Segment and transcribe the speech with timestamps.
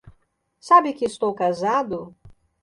[0.59, 2.15] Sabe que estou casado?